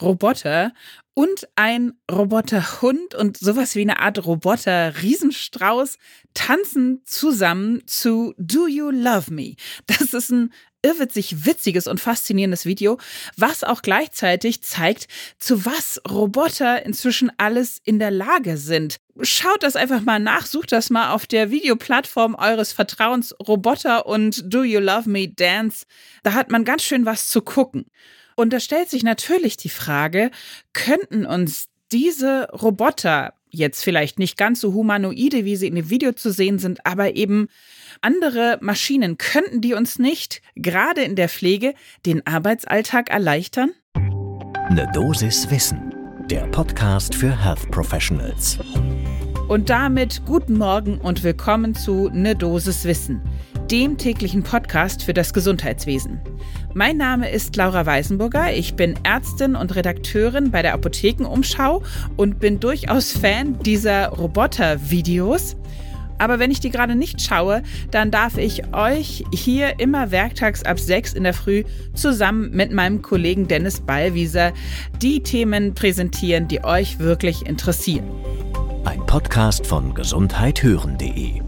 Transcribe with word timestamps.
Roboter 0.00 0.72
und 1.14 1.48
ein 1.56 1.94
Roboterhund 2.10 3.14
und 3.14 3.38
sowas 3.38 3.74
wie 3.74 3.80
eine 3.80 4.00
Art 4.00 4.24
Roboter-Riesenstrauß 4.24 5.98
tanzen 6.34 7.02
zusammen 7.06 7.82
zu 7.86 8.34
Do 8.36 8.66
You 8.66 8.90
Love 8.90 9.32
Me? 9.32 9.54
Das 9.86 10.12
ist 10.12 10.30
ein 10.30 10.52
irrwitzig 10.82 11.46
witziges 11.46 11.86
und 11.86 12.00
faszinierendes 12.00 12.64
Video, 12.64 12.98
was 13.36 13.64
auch 13.64 13.82
gleichzeitig 13.82 14.62
zeigt, 14.62 15.08
zu 15.38 15.64
was 15.64 16.00
Roboter 16.08 16.84
inzwischen 16.84 17.32
alles 17.38 17.80
in 17.82 17.98
der 17.98 18.10
Lage 18.10 18.56
sind. 18.56 18.98
Schaut 19.22 19.62
das 19.62 19.74
einfach 19.74 20.02
mal 20.02 20.20
nach, 20.20 20.46
sucht 20.46 20.72
das 20.72 20.90
mal 20.90 21.12
auf 21.12 21.26
der 21.26 21.50
Videoplattform 21.50 22.34
eures 22.34 22.72
Vertrauens 22.72 23.34
Roboter 23.40 24.06
und 24.06 24.44
Do 24.52 24.62
You 24.62 24.80
Love 24.80 25.08
Me 25.08 25.28
Dance. 25.28 25.86
Da 26.22 26.34
hat 26.34 26.50
man 26.50 26.64
ganz 26.64 26.82
schön 26.82 27.06
was 27.06 27.28
zu 27.30 27.40
gucken. 27.42 27.86
Und 28.36 28.52
da 28.52 28.60
stellt 28.60 28.90
sich 28.90 29.02
natürlich 29.02 29.56
die 29.56 29.70
Frage, 29.70 30.30
könnten 30.74 31.24
uns 31.24 31.68
diese 31.90 32.48
Roboter 32.50 33.32
jetzt 33.48 33.82
vielleicht 33.82 34.18
nicht 34.18 34.36
ganz 34.36 34.60
so 34.60 34.74
humanoide, 34.74 35.46
wie 35.46 35.56
sie 35.56 35.66
in 35.66 35.74
dem 35.74 35.88
Video 35.88 36.12
zu 36.12 36.30
sehen 36.30 36.58
sind, 36.58 36.84
aber 36.84 37.16
eben 37.16 37.48
andere 38.02 38.58
Maschinen, 38.60 39.16
könnten 39.16 39.62
die 39.62 39.72
uns 39.72 39.98
nicht, 39.98 40.42
gerade 40.54 41.02
in 41.02 41.16
der 41.16 41.30
Pflege, 41.30 41.72
den 42.04 42.26
Arbeitsalltag 42.26 43.08
erleichtern? 43.08 43.70
Eine 43.94 44.90
Dosis 44.92 45.50
Wissen, 45.50 45.94
der 46.28 46.46
Podcast 46.48 47.14
für 47.14 47.42
Health 47.42 47.70
Professionals. 47.70 48.58
Und 49.48 49.70
damit 49.70 50.26
guten 50.26 50.58
Morgen 50.58 50.98
und 50.98 51.22
willkommen 51.22 51.74
zu 51.74 52.10
Ne 52.12 52.36
Dosis 52.36 52.84
Wissen, 52.84 53.22
dem 53.70 53.98
täglichen 53.98 54.42
Podcast 54.42 55.02
für 55.02 55.12
das 55.12 55.32
Gesundheitswesen. 55.32 56.20
Mein 56.74 56.96
Name 56.96 57.30
ist 57.30 57.56
Laura 57.56 57.84
Weisenburger. 57.84 58.52
Ich 58.52 58.74
bin 58.74 58.94
Ärztin 59.02 59.56
und 59.56 59.74
Redakteurin 59.74 60.50
bei 60.50 60.62
der 60.62 60.74
Apothekenumschau 60.74 61.82
und 62.16 62.38
bin 62.38 62.60
durchaus 62.60 63.12
Fan 63.12 63.58
dieser 63.60 64.08
Roboter-Videos. 64.08 65.56
Aber 66.18 66.38
wenn 66.38 66.50
ich 66.50 66.60
die 66.60 66.70
gerade 66.70 66.94
nicht 66.94 67.20
schaue, 67.20 67.62
dann 67.90 68.10
darf 68.10 68.38
ich 68.38 68.72
euch 68.72 69.24
hier 69.32 69.80
immer 69.80 70.10
werktags 70.10 70.62
ab 70.62 70.78
sechs 70.78 71.12
in 71.12 71.24
der 71.24 71.34
Früh 71.34 71.64
zusammen 71.94 72.50
mit 72.52 72.72
meinem 72.72 73.02
Kollegen 73.02 73.48
Dennis 73.48 73.80
Ballwieser 73.80 74.52
die 75.02 75.22
Themen 75.22 75.74
präsentieren, 75.74 76.48
die 76.48 76.64
euch 76.64 76.98
wirklich 77.00 77.44
interessieren. 77.44 78.10
Ein 78.84 79.04
Podcast 79.04 79.66
von 79.66 79.92
gesundheithören.de 79.92 81.45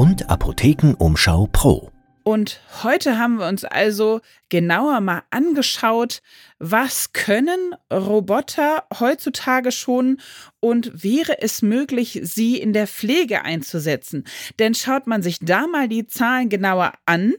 und 0.00 0.30
Apothekenumschau 0.30 1.46
Pro. 1.52 1.90
Und 2.22 2.62
heute 2.82 3.18
haben 3.18 3.36
wir 3.36 3.46
uns 3.46 3.66
also 3.66 4.22
genauer 4.48 5.02
mal 5.02 5.24
angeschaut, 5.28 6.22
was 6.58 7.12
können 7.12 7.74
Roboter 7.92 8.84
heutzutage 8.98 9.72
schon 9.72 10.16
und 10.58 11.04
wäre 11.04 11.42
es 11.42 11.60
möglich, 11.60 12.18
sie 12.22 12.56
in 12.56 12.72
der 12.72 12.86
Pflege 12.86 13.44
einzusetzen? 13.44 14.24
Denn 14.58 14.74
schaut 14.74 15.06
man 15.06 15.22
sich 15.22 15.38
da 15.42 15.66
mal 15.66 15.86
die 15.86 16.06
Zahlen 16.06 16.48
genauer 16.48 16.94
an, 17.04 17.34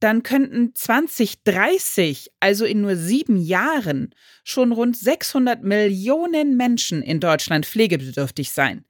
dann 0.00 0.22
könnten 0.22 0.74
2030, 0.74 2.30
also 2.40 2.64
in 2.64 2.82
nur 2.82 2.96
sieben 2.96 3.36
Jahren, 3.36 4.14
schon 4.44 4.72
rund 4.72 4.96
600 4.96 5.62
Millionen 5.62 6.56
Menschen 6.56 7.02
in 7.02 7.20
Deutschland 7.20 7.64
pflegebedürftig 7.66 8.50
sein. 8.50 8.84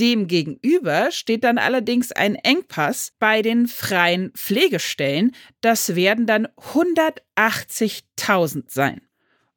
Demgegenüber 0.00 1.10
steht 1.10 1.44
dann 1.44 1.58
allerdings 1.58 2.12
ein 2.12 2.36
Engpass 2.36 3.12
bei 3.18 3.42
den 3.42 3.68
freien 3.68 4.30
Pflegestellen. 4.32 5.32
Das 5.60 5.94
werden 5.94 6.26
dann 6.26 6.48
180.000 7.36 8.64
sein. 8.68 9.02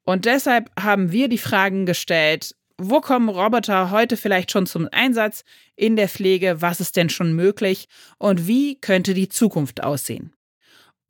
Und 0.04 0.26
deshalb 0.26 0.72
haben 0.80 1.12
wir 1.12 1.30
die 1.30 1.38
Fragen 1.38 1.86
gestellt, 1.86 2.56
wo 2.82 3.02
kommen 3.02 3.28
Roboter 3.28 3.92
heute 3.92 4.16
vielleicht 4.16 4.52
schon 4.52 4.66
zum 4.66 4.88
Einsatz 4.92 5.44
in 5.76 5.98
der 5.98 6.08
Pflege? 6.08 6.62
Was 6.62 6.80
ist 6.80 6.96
denn 6.96 7.10
schon 7.10 7.34
möglich? 7.34 7.88
Und 8.18 8.48
wie 8.48 8.80
könnte 8.80 9.14
die 9.14 9.28
Zukunft 9.28 9.84
aussehen? 9.84 10.34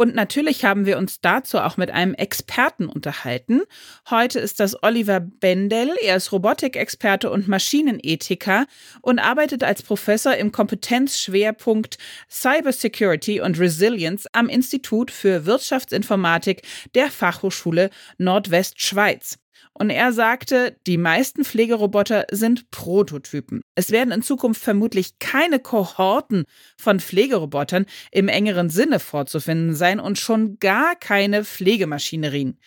Und 0.01 0.15
natürlich 0.15 0.63
haben 0.63 0.85
wir 0.85 0.97
uns 0.97 1.19
dazu 1.19 1.57
auch 1.59 1.75
mit 1.75 1.91
einem 1.91 2.13
Experten 2.13 2.87
unterhalten. 2.87 3.63
Heute 4.09 4.39
ist 4.39 4.61
das 4.61 4.81
Oliver 4.81 5.19
Bendel. 5.19 5.93
Er 6.01 6.15
ist 6.15 6.31
Robotikexperte 6.31 7.29
und 7.29 7.49
Maschinenethiker 7.49 8.65
und 9.01 9.19
arbeitet 9.19 9.61
als 9.61 9.83
Professor 9.83 10.33
im 10.35 10.53
Kompetenzschwerpunkt 10.53 11.97
Cybersecurity 12.31 13.41
und 13.41 13.59
Resilience 13.59 14.25
am 14.31 14.47
Institut 14.47 15.11
für 15.11 15.45
Wirtschaftsinformatik 15.45 16.61
der 16.95 17.11
Fachhochschule 17.11 17.89
Nordwestschweiz. 18.17 19.37
Und 19.73 19.89
er 19.89 20.11
sagte, 20.11 20.77
die 20.87 20.97
meisten 20.97 21.45
Pflegeroboter 21.45 22.25
sind 22.31 22.69
Prototypen. 22.71 23.61
Es 23.75 23.91
werden 23.91 24.11
in 24.11 24.21
Zukunft 24.21 24.61
vermutlich 24.61 25.19
keine 25.19 25.59
Kohorten 25.59 26.45
von 26.77 26.99
Pflegerobotern 26.99 27.85
im 28.11 28.27
engeren 28.27 28.69
Sinne 28.69 28.99
vorzufinden 28.99 29.75
sein 29.75 29.99
und 29.99 30.17
schon 30.17 30.59
gar 30.59 30.95
keine 30.95 31.45
Pflegemaschinerien. 31.45 32.59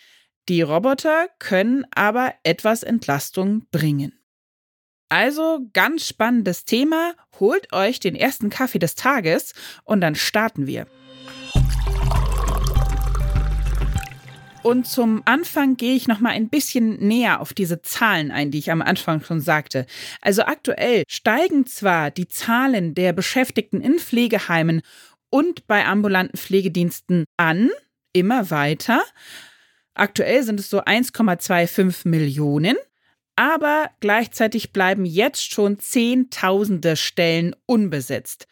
Die 0.49 0.61
Roboter 0.61 1.27
können 1.39 1.85
aber 1.93 2.33
etwas 2.43 2.83
Entlastung 2.83 3.65
bringen. 3.71 4.19
Also 5.09 5.59
ganz 5.73 6.07
spannendes 6.07 6.65
Thema. 6.65 7.13
Holt 7.39 7.71
euch 7.71 7.99
den 7.99 8.15
ersten 8.15 8.49
Kaffee 8.49 8.79
des 8.79 8.95
Tages 8.95 9.53
und 9.83 10.01
dann 10.01 10.15
starten 10.15 10.65
wir. 10.65 10.87
Und 14.63 14.87
zum 14.87 15.21
Anfang 15.25 15.75
gehe 15.75 15.93
ich 15.93 16.07
noch 16.07 16.21
mal 16.21 16.29
ein 16.29 16.47
bisschen 16.47 16.97
näher 17.05 17.41
auf 17.41 17.53
diese 17.53 17.81
Zahlen 17.81 18.31
ein, 18.31 18.49
die 18.49 18.59
ich 18.59 18.71
am 18.71 18.81
Anfang 18.81 19.21
schon 19.21 19.41
sagte. 19.41 19.85
Also 20.21 20.43
aktuell 20.43 21.03
steigen 21.09 21.65
zwar 21.65 22.11
die 22.11 22.29
Zahlen 22.29 22.95
der 22.95 23.11
Beschäftigten 23.11 23.81
in 23.81 23.99
Pflegeheimen 23.99 24.81
und 25.29 25.67
bei 25.67 25.85
ambulanten 25.85 26.37
Pflegediensten 26.37 27.25
an, 27.35 27.69
immer 28.13 28.51
weiter. 28.51 29.03
Aktuell 29.95 30.43
sind 30.43 30.61
es 30.61 30.69
so 30.69 30.81
1,25 30.81 32.07
Millionen. 32.07 32.77
Aber 33.35 33.89
gleichzeitig 33.99 34.71
bleiben 34.71 35.05
jetzt 35.05 35.51
schon 35.51 35.79
Zehntausende 35.79 36.95
Stellen 36.95 37.55
unbesetzt. 37.65 38.47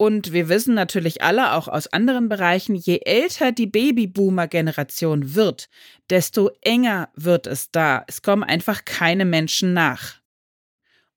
Und 0.00 0.32
wir 0.32 0.48
wissen 0.48 0.74
natürlich 0.74 1.22
alle 1.22 1.54
auch 1.54 1.66
aus 1.66 1.88
anderen 1.88 2.28
Bereichen, 2.28 2.76
je 2.76 3.00
älter 3.04 3.50
die 3.50 3.66
Babyboomer-Generation 3.66 5.34
wird, 5.34 5.68
desto 6.08 6.50
enger 6.62 7.10
wird 7.14 7.48
es 7.48 7.72
da. 7.72 8.04
Es 8.06 8.22
kommen 8.22 8.44
einfach 8.44 8.84
keine 8.84 9.24
Menschen 9.24 9.74
nach. 9.74 10.20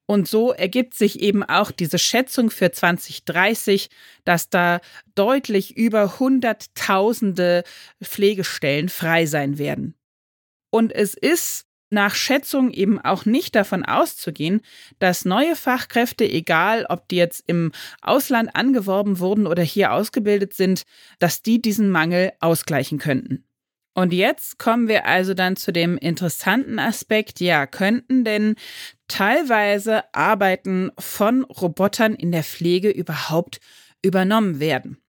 Und 0.07 0.27
so 0.27 0.51
ergibt 0.51 0.95
sich 0.95 1.21
eben 1.21 1.43
auch 1.43 1.69
diese 1.69 1.99
Schätzung 1.99 2.49
für 2.49 2.71
2030, 2.71 3.89
dass 4.25 4.49
da 4.49 4.81
deutlich 5.13 5.77
über 5.77 6.19
Hunderttausende 6.19 7.63
Pflegestellen 8.03 8.89
frei 8.89 9.27
sein 9.27 9.59
werden. 9.59 9.95
Und 10.71 10.91
es 10.91 11.13
ist 11.13 11.67
nach 11.91 12.15
Schätzung 12.15 12.71
eben 12.71 12.99
auch 12.99 13.25
nicht 13.25 13.55
davon 13.55 13.85
auszugehen, 13.85 14.61
dass 14.99 15.25
neue 15.25 15.55
Fachkräfte, 15.55 16.27
egal 16.27 16.85
ob 16.89 17.07
die 17.09 17.17
jetzt 17.17 17.43
im 17.47 17.71
Ausland 18.01 18.55
angeworben 18.55 19.19
wurden 19.19 19.45
oder 19.45 19.61
hier 19.63 19.93
ausgebildet 19.93 20.53
sind, 20.53 20.83
dass 21.19 21.43
die 21.43 21.61
diesen 21.61 21.89
Mangel 21.89 22.31
ausgleichen 22.39 22.97
könnten. 22.97 23.43
Und 23.93 24.13
jetzt 24.13 24.57
kommen 24.57 24.87
wir 24.87 25.05
also 25.05 25.33
dann 25.33 25.57
zu 25.57 25.73
dem 25.73 25.97
interessanten 25.97 26.79
Aspekt, 26.79 27.41
ja, 27.41 27.67
könnten 27.67 28.23
denn 28.23 28.55
teilweise 29.09 30.03
Arbeiten 30.13 30.91
von 30.97 31.43
Robotern 31.43 32.15
in 32.15 32.31
der 32.31 32.43
Pflege 32.43 32.89
überhaupt 32.89 33.59
übernommen 34.01 34.61
werden? 34.61 35.00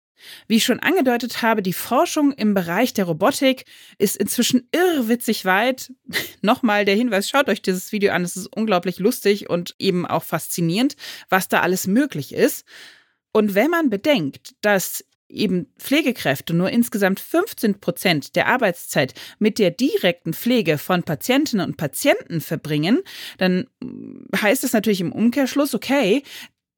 Wie 0.49 0.57
ich 0.57 0.65
schon 0.65 0.81
angedeutet 0.81 1.43
habe, 1.43 1.63
die 1.63 1.73
Forschung 1.73 2.33
im 2.33 2.55
Bereich 2.55 2.95
der 2.95 3.05
Robotik 3.05 3.65
ist 3.99 4.17
inzwischen 4.17 4.69
irrwitzig 4.73 5.45
weit. 5.45 5.93
Nochmal 6.43 6.85
der 6.85 6.97
Hinweis, 6.97 7.29
schaut 7.29 7.49
euch 7.49 7.63
dieses 7.63 7.93
Video 7.93 8.13
an, 8.13 8.23
es 8.23 8.37
ist 8.37 8.47
unglaublich 8.47 8.99
lustig 8.99 9.49
und 9.51 9.75
eben 9.79 10.07
auch 10.07 10.25
faszinierend, 10.25 10.97
was 11.29 11.49
da 11.49 11.61
alles 11.61 11.87
möglich 11.87 12.35
ist. 12.35 12.65
Und 13.33 13.55
wenn 13.55 13.71
man 13.71 13.89
bedenkt, 13.89 14.55
dass 14.61 15.05
eben 15.33 15.67
Pflegekräfte 15.79 16.55
nur 16.55 16.71
insgesamt 16.71 17.19
15 17.19 17.81
Prozent 17.81 18.37
der 18.37 18.47
Arbeitszeit 18.47 19.15
mit 19.39 19.59
der 19.59 19.71
direkten 19.71 20.35
Pflege 20.35 20.79
von 20.79 21.03
Patientinnen 21.03 21.67
und 21.67 21.77
Patienten 21.77 22.41
verbringen, 22.41 23.01
dann 23.39 23.67
heißt 24.37 24.65
es 24.65 24.73
natürlich 24.73 25.01
im 25.01 25.13
Umkehrschluss, 25.13 25.75
okay, 25.75 26.23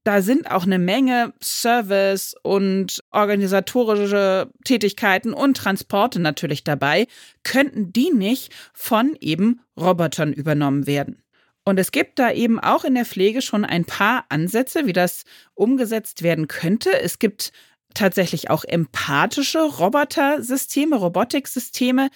da 0.04 0.20
sind 0.20 0.50
auch 0.50 0.64
eine 0.64 0.78
Menge 0.78 1.32
Service 1.42 2.34
und 2.42 3.02
organisatorische 3.10 4.50
Tätigkeiten 4.64 5.32
und 5.32 5.56
Transporte 5.56 6.20
natürlich 6.20 6.62
dabei. 6.62 7.06
Könnten 7.42 7.92
die 7.92 8.10
nicht 8.10 8.52
von 8.74 9.16
eben 9.20 9.60
Robotern 9.78 10.32
übernommen 10.32 10.86
werden? 10.86 11.22
Und 11.64 11.78
es 11.78 11.90
gibt 11.90 12.18
da 12.18 12.30
eben 12.30 12.60
auch 12.60 12.84
in 12.84 12.94
der 12.94 13.06
Pflege 13.06 13.40
schon 13.40 13.64
ein 13.64 13.86
paar 13.86 14.26
Ansätze, 14.28 14.86
wie 14.86 14.92
das 14.92 15.24
umgesetzt 15.54 16.22
werden 16.22 16.46
könnte. 16.46 17.00
Es 17.00 17.18
gibt 17.18 17.52
tatsächlich 17.94 18.50
auch 18.50 18.64
empathische 18.64 19.62
Robotersysteme, 19.62 20.96
Robotiksysteme. 20.96 22.10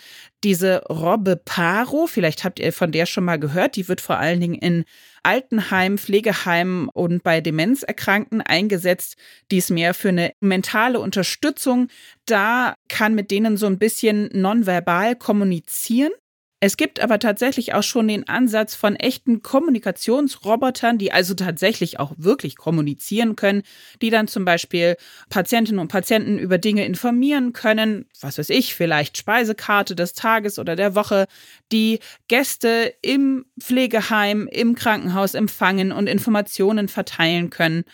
Diese 0.44 0.82
Robbe 0.90 1.36
Paro, 1.36 2.06
vielleicht 2.06 2.44
habt 2.44 2.58
ihr 2.58 2.72
von 2.72 2.92
der 2.92 3.06
schon 3.06 3.24
mal 3.24 3.38
gehört, 3.38 3.76
die 3.76 3.88
wird 3.88 4.00
vor 4.00 4.18
allen 4.18 4.40
Dingen 4.40 4.56
in 4.56 4.84
Altenheim, 5.28 5.98
Pflegeheim 5.98 6.88
und 6.94 7.22
bei 7.22 7.42
Demenzerkrankten 7.42 8.40
eingesetzt. 8.40 9.16
Die 9.50 9.58
ist 9.58 9.68
mehr 9.68 9.92
für 9.92 10.08
eine 10.08 10.32
mentale 10.40 11.00
Unterstützung. 11.00 11.88
Da 12.24 12.72
kann 12.88 13.14
mit 13.14 13.30
denen 13.30 13.58
so 13.58 13.66
ein 13.66 13.78
bisschen 13.78 14.30
nonverbal 14.32 15.16
kommunizieren. 15.16 16.12
Es 16.60 16.76
gibt 16.76 16.98
aber 16.98 17.20
tatsächlich 17.20 17.74
auch 17.74 17.84
schon 17.84 18.08
den 18.08 18.28
Ansatz 18.28 18.74
von 18.74 18.96
echten 18.96 19.42
Kommunikationsrobotern, 19.42 20.98
die 20.98 21.12
also 21.12 21.34
tatsächlich 21.34 22.00
auch 22.00 22.12
wirklich 22.16 22.56
kommunizieren 22.56 23.36
können, 23.36 23.62
die 24.02 24.10
dann 24.10 24.26
zum 24.26 24.44
Beispiel 24.44 24.96
Patientinnen 25.30 25.78
und 25.78 25.86
Patienten 25.86 26.36
über 26.36 26.58
Dinge 26.58 26.84
informieren 26.84 27.52
können, 27.52 28.06
was 28.20 28.38
weiß 28.38 28.50
ich, 28.50 28.74
vielleicht 28.74 29.16
Speisekarte 29.16 29.94
des 29.94 30.14
Tages 30.14 30.58
oder 30.58 30.74
der 30.74 30.96
Woche, 30.96 31.26
die 31.70 32.00
Gäste 32.26 32.92
im 33.02 33.46
Pflegeheim, 33.60 34.48
im 34.50 34.74
Krankenhaus 34.74 35.34
empfangen 35.34 35.92
und 35.92 36.08
Informationen 36.08 36.88
verteilen 36.88 37.50
können. 37.50 37.84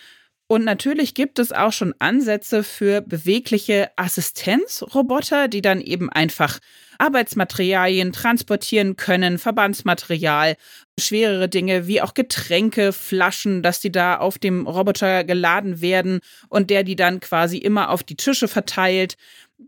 Und 0.47 0.65
natürlich 0.65 1.15
gibt 1.15 1.39
es 1.39 1.53
auch 1.53 1.73
schon 1.73 1.95
Ansätze 1.99 2.63
für 2.63 3.03
bewegliche 3.03 3.91
Assistenzroboter, 3.97 5.49
die 5.49 5.63
dann 5.63 5.81
eben 5.81 6.09
einfach 6.11 6.61
Arbeitsmaterialien 6.99 8.13
transportieren 8.13 8.97
können, 8.97 9.39
Verbandsmaterial, 9.39 10.57
schwerere 10.99 11.49
Dinge 11.49 11.87
wie 11.87 12.01
auch 12.01 12.15
Getränke, 12.15 12.93
Flaschen, 12.93 13.63
dass 13.63 13.81
die 13.81 13.93
da 13.93 14.17
auf 14.19 14.39
dem 14.39 14.67
Roboter 14.67 15.25
geladen 15.25 15.81
werden 15.81 16.21
und 16.49 16.71
der 16.71 16.85
die 16.85 16.97
dann 16.97 17.21
quasi 17.21 17.59
immer 17.59 17.91
auf 17.91 18.03
die 18.03 18.17
Tische 18.17 18.49
verteilt, 18.49 19.17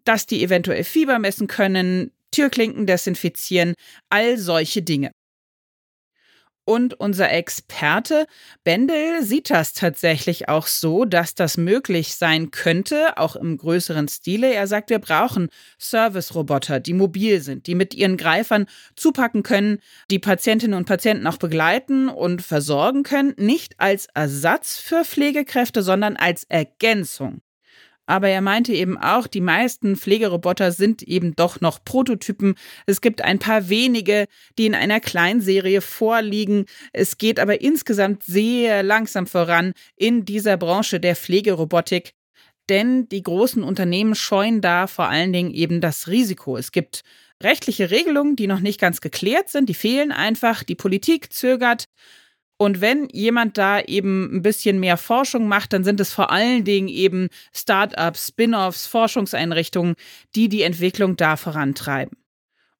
dass 0.04 0.26
die 0.26 0.42
eventuell 0.42 0.84
Fieber 0.84 1.18
messen 1.18 1.46
können, 1.46 2.12
Türklinken 2.30 2.86
desinfizieren, 2.86 3.74
all 4.10 4.36
solche 4.38 4.82
Dinge. 4.82 5.10
Und 6.68 6.94
unser 6.94 7.30
Experte 7.30 8.26
Bendel 8.64 9.22
sieht 9.22 9.50
das 9.50 9.72
tatsächlich 9.72 10.48
auch 10.48 10.66
so, 10.66 11.04
dass 11.04 11.36
das 11.36 11.56
möglich 11.56 12.16
sein 12.16 12.50
könnte, 12.50 13.16
auch 13.18 13.36
im 13.36 13.56
größeren 13.56 14.08
Stile. 14.08 14.52
Er 14.52 14.66
sagt, 14.66 14.90
wir 14.90 14.98
brauchen 14.98 15.48
Service-Roboter, 15.78 16.80
die 16.80 16.92
mobil 16.92 17.40
sind, 17.40 17.68
die 17.68 17.76
mit 17.76 17.94
ihren 17.94 18.16
Greifern 18.16 18.66
zupacken 18.96 19.44
können, 19.44 19.78
die 20.10 20.18
Patientinnen 20.18 20.76
und 20.76 20.86
Patienten 20.86 21.28
auch 21.28 21.38
begleiten 21.38 22.08
und 22.08 22.42
versorgen 22.42 23.04
können, 23.04 23.34
nicht 23.36 23.78
als 23.78 24.08
Ersatz 24.14 24.76
für 24.76 25.04
Pflegekräfte, 25.04 25.82
sondern 25.82 26.16
als 26.16 26.42
Ergänzung. 26.48 27.42
Aber 28.06 28.28
er 28.28 28.40
meinte 28.40 28.72
eben 28.72 28.96
auch, 28.96 29.26
die 29.26 29.40
meisten 29.40 29.96
Pflegeroboter 29.96 30.70
sind 30.72 31.02
eben 31.02 31.34
doch 31.34 31.60
noch 31.60 31.84
Prototypen. 31.84 32.54
Es 32.86 33.00
gibt 33.00 33.22
ein 33.22 33.38
paar 33.38 33.68
wenige, 33.68 34.26
die 34.58 34.66
in 34.66 34.74
einer 34.74 35.00
Kleinserie 35.00 35.80
vorliegen. 35.80 36.66
Es 36.92 37.18
geht 37.18 37.40
aber 37.40 37.60
insgesamt 37.60 38.22
sehr 38.22 38.82
langsam 38.84 39.26
voran 39.26 39.72
in 39.96 40.24
dieser 40.24 40.56
Branche 40.56 41.00
der 41.00 41.16
Pflegerobotik. 41.16 42.12
Denn 42.68 43.08
die 43.08 43.22
großen 43.22 43.62
Unternehmen 43.62 44.14
scheuen 44.14 44.60
da 44.60 44.86
vor 44.86 45.08
allen 45.08 45.32
Dingen 45.32 45.52
eben 45.52 45.80
das 45.80 46.08
Risiko. 46.08 46.56
Es 46.56 46.72
gibt 46.72 47.02
rechtliche 47.42 47.90
Regelungen, 47.90 48.36
die 48.36 48.46
noch 48.46 48.60
nicht 48.60 48.80
ganz 48.80 49.00
geklärt 49.00 49.48
sind, 49.50 49.68
die 49.68 49.74
fehlen 49.74 50.10
einfach. 50.12 50.62
Die 50.62 50.74
Politik 50.74 51.32
zögert. 51.32 51.86
Und 52.58 52.80
wenn 52.80 53.08
jemand 53.12 53.58
da 53.58 53.80
eben 53.80 54.34
ein 54.34 54.42
bisschen 54.42 54.80
mehr 54.80 54.96
Forschung 54.96 55.46
macht, 55.46 55.72
dann 55.72 55.84
sind 55.84 56.00
es 56.00 56.12
vor 56.12 56.30
allen 56.30 56.64
Dingen 56.64 56.88
eben 56.88 57.28
Startups, 57.52 58.28
Spin-offs, 58.28 58.86
Forschungseinrichtungen, 58.86 59.94
die 60.34 60.48
die 60.48 60.62
Entwicklung 60.62 61.16
da 61.16 61.36
vorantreiben. 61.36 62.16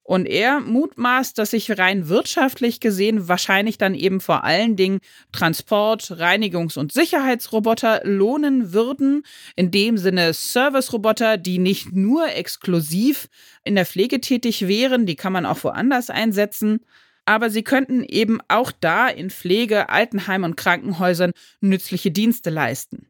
Und 0.07 0.25
er 0.25 0.61
mutmaßt, 0.61 1.37
dass 1.37 1.51
sich 1.51 1.77
rein 1.77 2.07
wirtschaftlich 2.07 2.79
gesehen 2.79 3.27
wahrscheinlich 3.27 3.77
dann 3.77 3.93
eben 3.93 4.21
vor 4.21 4.45
allen 4.45 4.77
Dingen 4.77 5.01
Transport-, 5.33 6.11
Reinigungs- 6.11 6.79
und 6.79 6.93
Sicherheitsroboter 6.93 8.01
lohnen 8.05 8.71
würden. 8.71 9.23
In 9.57 9.69
dem 9.69 9.97
Sinne 9.97 10.33
Service-Roboter, 10.33 11.35
die 11.35 11.59
nicht 11.59 11.91
nur 11.91 12.29
exklusiv 12.29 13.27
in 13.65 13.75
der 13.75 13.85
Pflege 13.85 14.21
tätig 14.21 14.65
wären, 14.69 15.05
die 15.05 15.17
kann 15.17 15.33
man 15.33 15.45
auch 15.45 15.61
woanders 15.65 16.09
einsetzen 16.09 16.79
aber 17.27 17.49
sie 17.49 17.63
könnten 17.63 18.03
eben 18.03 18.39
auch 18.47 18.71
da 18.71 19.09
in 19.09 19.29
Pflege, 19.29 19.89
Altenheim 19.89 20.45
und 20.45 20.55
Krankenhäusern 20.55 21.33
nützliche 21.59 22.09
Dienste 22.09 22.49
leisten. 22.49 23.09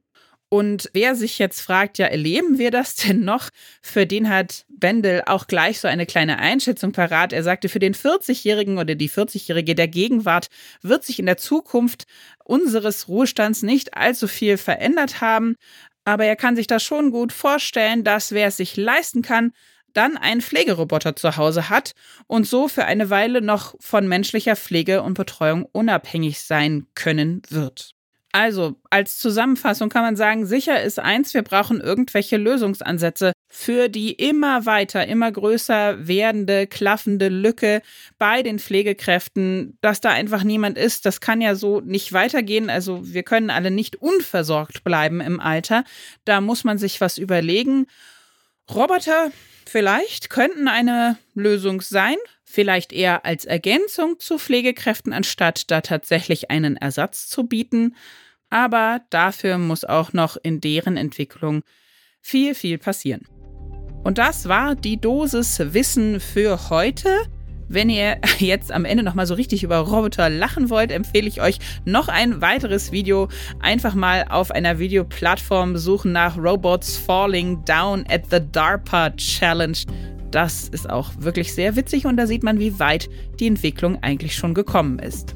Und 0.50 0.90
wer 0.94 1.14
sich 1.14 1.38
jetzt 1.38 1.62
fragt, 1.62 2.00
ja, 2.00 2.08
erleben 2.08 2.58
wir 2.58 2.72
das 2.72 2.96
denn 2.96 3.24
noch? 3.24 3.50
Für 3.81 4.08
den 4.08 4.28
hat 4.28 4.66
Bendel 4.69 5.22
auch 5.28 5.46
gleich 5.46 5.80
so 5.80 5.88
eine 5.88 6.08
kleine 6.08 6.40
Einschätzung 6.40 6.94
parat. 6.94 7.31
Er 7.31 7.44
sagte, 7.44 7.69
für 7.69 7.80
den 7.80 7.94
40-Jährigen 7.94 8.80
oder 8.80 8.96
die 8.96 9.10
40-Jährige 9.10 9.75
der 9.75 9.88
Gegenwart 9.88 10.48
wird 10.81 11.04
sich 11.04 11.20
in 11.20 11.28
der 11.28 11.38
Zukunft 11.38 12.06
unseres 12.44 13.08
Ruhestands 13.08 13.62
nicht 13.62 13.96
allzu 13.96 14.28
viel 14.28 14.58
verändert 14.58 15.22
haben. 15.22 15.58
Aber 16.06 16.25
er 16.25 16.38
kann 16.38 16.56
sich 16.56 16.66
das 16.66 16.81
schon 16.81 17.12
gut 17.12 17.34
vorstellen, 17.34 18.04
dass 18.04 18.31
wer 18.31 18.48
es 18.48 18.58
sich 18.58 18.78
leisten 18.78 19.22
kann, 19.22 19.52
dann 19.98 20.16
einen 20.16 20.42
Pflegeroboter 20.42 21.16
zu 21.16 21.38
Hause 21.38 21.70
hat 21.70 21.94
und 22.28 22.48
so 22.48 22.68
für 22.68 22.86
eine 22.86 23.10
Weile 23.10 23.42
noch 23.42 23.76
von 23.80 24.08
menschlicher 24.08 24.56
Pflege 24.56 25.02
und 25.02 25.16
Betreuung 25.16 25.66
unabhängig 25.72 26.42
sein 26.42 26.88
können 26.94 27.42
wird. 27.50 27.98
Also, 28.34 28.76
als 28.92 29.18
Zusammenfassung 29.18 29.90
kann 29.90 30.04
man 30.04 30.16
sagen, 30.16 30.46
sicher 30.46 30.84
ist 30.84 31.00
eins, 31.00 31.34
wir 31.34 31.42
brauchen 31.42 31.82
irgendwelche 31.82 32.38
Lösungsansätze 32.38 33.32
für 33.48 33.88
die 33.90 34.12
immer 34.12 34.68
weiter, 34.68 35.08
immer 35.08 35.32
größer 35.32 36.08
werdende, 36.08 36.68
klaffende 36.68 37.30
Lücke 37.30 37.82
bei 38.20 38.44
den 38.44 38.60
Pflegekräften, 38.60 39.78
dass 39.82 40.02
da 40.02 40.12
einfach 40.12 40.44
niemand 40.44 40.78
ist. 40.78 41.08
Das 41.08 41.20
kann 41.20 41.42
ja 41.42 41.56
so 41.56 41.80
nicht 41.82 42.14
weitergehen. 42.14 42.70
Also, 42.70 43.12
wir 43.12 43.24
können 43.24 43.50
alle 43.50 43.72
nicht 43.72 43.96
unversorgt 43.96 44.84
bleiben 44.84 45.20
im 45.20 45.40
Alter. 45.40 45.84
Da 46.26 46.40
muss 46.40 46.64
man 46.64 46.78
sich 46.78 47.02
was 47.02 47.18
überlegen. 47.18 47.88
Roboter 48.69 49.31
vielleicht 49.66 50.30
könnten 50.30 50.68
eine 50.68 51.18
Lösung 51.34 51.81
sein, 51.81 52.18
vielleicht 52.44 52.94
eher 52.94 53.25
als 53.25 53.46
Ergänzung 53.46 54.19
zu 54.19 54.38
Pflegekräften, 54.38 55.14
anstatt 55.14 55.69
da 55.72 55.81
tatsächlich 55.81 56.52
einen 56.52 56.78
Ersatz 56.78 57.28
zu 57.28 57.44
bieten. 57.46 57.96
Aber 58.50 59.02
dafür 59.10 59.58
muss 59.58 59.84
auch 59.84 60.14
noch 60.14 60.38
in 60.42 60.62
deren 60.62 60.98
Entwicklung 60.98 61.64
viel, 62.22 62.56
viel 62.56 62.78
passieren. 62.78 63.28
Und 64.04 64.18
das 64.18 64.48
war 64.48 64.75
die 64.75 65.00
Dosis 65.00 65.60
Wissen 65.60 66.20
für 66.20 66.70
heute. 66.70 67.10
Wenn 67.69 67.90
ihr 67.90 68.18
jetzt 68.40 68.72
am 68.72 68.86
Ende 68.86 69.04
nochmal 69.04 69.28
so 69.28 69.34
richtig 69.34 69.63
über 69.63 69.77
Roboter 69.77 70.30
lachen 70.30 70.70
wollt, 70.70 70.91
empfehle 70.91 71.27
ich 71.27 71.41
euch 71.41 71.60
noch 71.86 72.08
ein 72.08 72.41
weiteres 72.41 72.91
Video. 72.91 73.27
Einfach 73.60 73.94
mal 73.94 74.25
auf 74.30 74.51
einer 74.51 74.80
Videoplattform 74.80 75.77
suchen 75.77 76.12
nach 76.12 76.38
Robots 76.38 76.98
Falling 76.98 77.63
Down 77.65 78.06
at 78.10 78.24
the 78.32 78.39
DARPA 78.51 79.12
Challenge. 79.12 79.77
Das 80.32 80.68
ist 80.68 80.89
auch 80.89 81.12
wirklich 81.20 81.53
sehr 81.53 81.75
witzig 81.75 82.06
und 82.06 82.18
da 82.18 82.27
sieht 82.27 82.44
man, 82.44 82.60
wie 82.60 82.80
weit 82.80 83.10
die 83.39 83.48
Entwicklung 83.48 84.01
eigentlich 84.03 84.36
schon 84.36 84.53
gekommen 84.53 85.00
ist. 85.00 85.36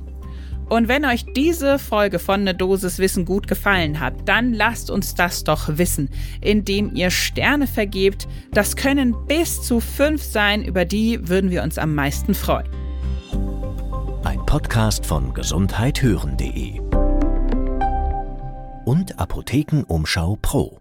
Und 0.72 0.88
wenn 0.88 1.04
euch 1.04 1.26
diese 1.36 1.78
Folge 1.78 2.18
von 2.18 2.46
Ne 2.46 2.56
Dosis 2.56 2.98
Wissen 2.98 3.26
gut 3.26 3.46
gefallen 3.50 4.00
hat, 4.00 4.14
dann 4.24 4.54
lasst 4.54 4.90
uns 4.90 5.16
das 5.16 5.44
doch 5.44 5.78
wissen, 5.78 6.08
indem 6.40 6.96
ihr 6.96 7.12
Sterne 7.12 7.68
vergebt. 7.68 8.26
Das 8.54 8.78
können 8.78 9.14
bis 9.28 9.62
zu 9.62 9.82
fünf 9.82 10.24
sein, 10.24 10.64
über 10.64 10.86
die 10.86 11.28
würden 11.28 11.52
wir 11.52 11.64
uns 11.64 11.78
am 11.78 11.94
meisten 11.94 12.34
freuen. 12.34 12.70
Ein 14.24 14.46
Podcast 14.46 15.06
von 15.06 15.34
gesundheithören.de 15.34 16.80
und 18.86 19.20
Apothekenumschau 19.20 20.38
Pro. 20.42 20.81